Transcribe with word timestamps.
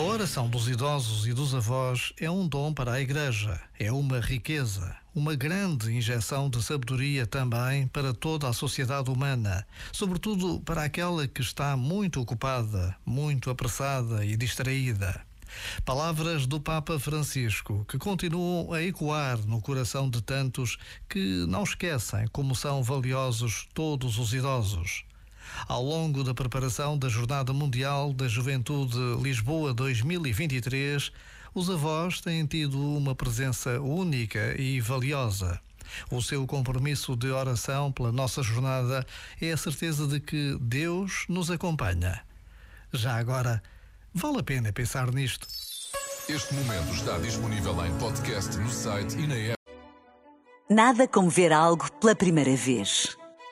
A 0.00 0.02
oração 0.02 0.48
dos 0.48 0.66
idosos 0.66 1.26
e 1.26 1.34
dos 1.34 1.54
avós 1.54 2.14
é 2.18 2.30
um 2.30 2.48
dom 2.48 2.72
para 2.72 2.92
a 2.92 3.00
Igreja, 3.02 3.60
é 3.78 3.92
uma 3.92 4.18
riqueza, 4.18 4.96
uma 5.14 5.34
grande 5.34 5.94
injeção 5.94 6.48
de 6.48 6.62
sabedoria 6.62 7.26
também 7.26 7.86
para 7.86 8.14
toda 8.14 8.48
a 8.48 8.52
sociedade 8.54 9.10
humana, 9.10 9.66
sobretudo 9.92 10.58
para 10.60 10.84
aquela 10.84 11.28
que 11.28 11.42
está 11.42 11.76
muito 11.76 12.18
ocupada, 12.18 12.96
muito 13.04 13.50
apressada 13.50 14.24
e 14.24 14.38
distraída. 14.38 15.20
Palavras 15.84 16.46
do 16.46 16.58
Papa 16.58 16.98
Francisco 16.98 17.84
que 17.86 17.98
continuam 17.98 18.72
a 18.72 18.82
ecoar 18.82 19.36
no 19.46 19.60
coração 19.60 20.08
de 20.08 20.22
tantos 20.22 20.78
que 21.10 21.44
não 21.46 21.62
esquecem 21.62 22.26
como 22.28 22.56
são 22.56 22.82
valiosos 22.82 23.68
todos 23.74 24.16
os 24.16 24.32
idosos. 24.32 25.04
Ao 25.68 25.82
longo 25.82 26.24
da 26.24 26.34
preparação 26.34 26.98
da 26.98 27.08
Jornada 27.08 27.52
Mundial 27.52 28.12
da 28.12 28.26
Juventude 28.28 28.96
Lisboa 29.22 29.72
2023, 29.74 31.12
os 31.54 31.70
avós 31.70 32.20
têm 32.20 32.46
tido 32.46 32.78
uma 32.78 33.14
presença 33.14 33.80
única 33.80 34.60
e 34.60 34.80
valiosa. 34.80 35.60
O 36.10 36.22
seu 36.22 36.46
compromisso 36.46 37.16
de 37.16 37.30
oração 37.30 37.90
pela 37.90 38.12
nossa 38.12 38.42
jornada 38.42 39.04
é 39.40 39.50
a 39.50 39.56
certeza 39.56 40.06
de 40.06 40.20
que 40.20 40.56
Deus 40.60 41.24
nos 41.28 41.50
acompanha. 41.50 42.20
Já 42.92 43.16
agora, 43.16 43.62
vale 44.14 44.38
a 44.40 44.42
pena 44.42 44.72
pensar 44.72 45.12
nisto. 45.12 45.46
Este 46.28 46.54
momento 46.54 46.94
está 46.94 47.18
disponível 47.18 47.84
em 47.84 47.92
podcast 47.98 48.56
no 48.56 48.70
site 48.70 49.18
e 49.18 49.26
na 49.26 49.34
app. 49.34 49.60
Nada 50.68 51.08
como 51.08 51.28
ver 51.28 51.52
algo 51.52 51.90
pela 52.00 52.14
primeira 52.14 52.54
vez. 52.54 53.19